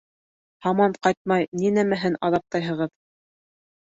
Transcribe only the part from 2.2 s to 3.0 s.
аҙаптайһығыҙ?